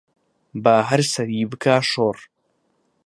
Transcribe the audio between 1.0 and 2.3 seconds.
سەری بکا شۆڕ